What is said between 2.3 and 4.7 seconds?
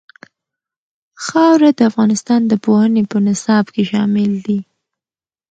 د پوهنې په نصاب کې شامل دي.